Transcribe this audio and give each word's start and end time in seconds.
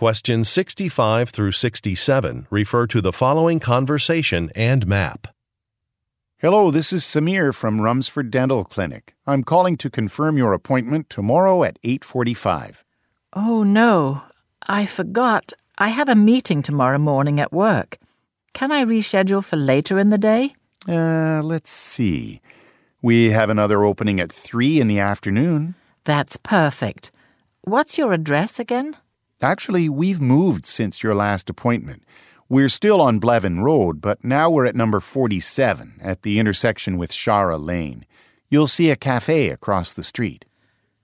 Questions 0.00 0.48
65 0.48 1.28
through 1.28 1.52
67 1.52 2.46
refer 2.48 2.86
to 2.86 3.02
the 3.02 3.12
following 3.12 3.60
conversation 3.60 4.50
and 4.54 4.86
map. 4.86 5.26
Hello, 6.38 6.70
this 6.70 6.90
is 6.90 7.02
Samir 7.02 7.54
from 7.54 7.82
Rumsford 7.82 8.30
Dental 8.30 8.64
Clinic. 8.64 9.14
I'm 9.26 9.44
calling 9.44 9.76
to 9.76 9.90
confirm 9.90 10.38
your 10.38 10.54
appointment 10.54 11.10
tomorrow 11.10 11.62
at 11.64 11.78
8:45. 11.82 12.82
Oh, 13.34 13.62
no. 13.62 14.22
I 14.66 14.86
forgot. 14.86 15.52
I 15.76 15.88
have 15.88 16.08
a 16.08 16.14
meeting 16.14 16.62
tomorrow 16.62 16.98
morning 16.98 17.38
at 17.38 17.52
work. 17.52 17.98
Can 18.54 18.72
I 18.72 18.86
reschedule 18.86 19.44
for 19.44 19.58
later 19.58 19.98
in 19.98 20.08
the 20.08 20.16
day? 20.32 20.54
Uh, 20.88 21.42
let's 21.44 21.70
see. 21.70 22.40
We 23.02 23.32
have 23.32 23.50
another 23.50 23.84
opening 23.84 24.18
at 24.18 24.32
3 24.32 24.80
in 24.80 24.88
the 24.88 24.98
afternoon. 24.98 25.74
That's 26.04 26.38
perfect. 26.38 27.10
What's 27.64 27.98
your 27.98 28.14
address 28.14 28.58
again? 28.58 28.96
Actually, 29.42 29.88
we've 29.88 30.20
moved 30.20 30.66
since 30.66 31.02
your 31.02 31.14
last 31.14 31.48
appointment. 31.48 32.02
We're 32.48 32.68
still 32.68 33.00
on 33.00 33.20
Blevin 33.20 33.62
Road, 33.62 34.00
but 34.00 34.22
now 34.22 34.50
we're 34.50 34.66
at 34.66 34.76
number 34.76 35.00
47 35.00 36.00
at 36.02 36.22
the 36.22 36.38
intersection 36.38 36.98
with 36.98 37.10
Shara 37.10 37.58
Lane. 37.64 38.04
You'll 38.50 38.66
see 38.66 38.90
a 38.90 38.96
cafe 38.96 39.48
across 39.48 39.94
the 39.94 40.02
street. 40.02 40.44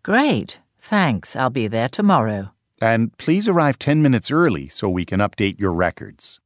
Great. 0.03 0.59
Thanks. 0.79 1.35
I'll 1.35 1.51
be 1.51 1.67
there 1.67 1.89
tomorrow. 1.89 2.51
And 2.81 3.17
please 3.17 3.49
arrive 3.49 3.79
10 3.79 4.03
minutes 4.03 4.31
early 4.31 4.69
so 4.69 4.89
we 4.89 5.07
can 5.07 5.21
update 5.21 5.59
your 5.59 5.73
records. 5.73 6.41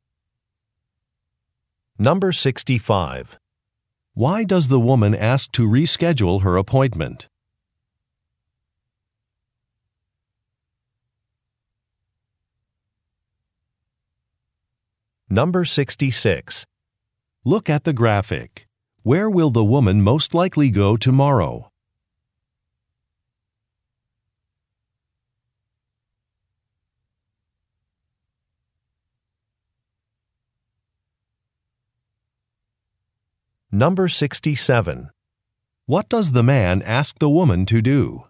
Number 1.98 2.30
65. 2.30 3.38
Why 4.14 4.44
does 4.44 4.68
the 4.68 4.80
woman 4.80 5.14
ask 5.14 5.50
to 5.52 5.66
reschedule 5.66 6.42
her 6.42 6.56
appointment? 6.56 7.28
Number 15.32 15.64
66. 15.64 16.66
Look 17.44 17.70
at 17.70 17.84
the 17.84 17.92
graphic. 17.92 18.66
Where 19.04 19.30
will 19.30 19.50
the 19.50 19.62
woman 19.62 20.02
most 20.02 20.34
likely 20.34 20.70
go 20.70 20.96
tomorrow? 20.96 21.70
Number 33.70 34.08
67. 34.08 35.10
What 35.86 36.08
does 36.08 36.32
the 36.32 36.42
man 36.42 36.82
ask 36.82 37.20
the 37.20 37.30
woman 37.30 37.66
to 37.66 37.80
do? 37.80 38.24